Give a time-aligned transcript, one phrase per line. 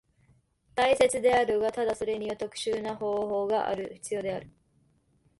[0.73, 4.49] 大切であるが、ただそれには特殊な方法が必要である。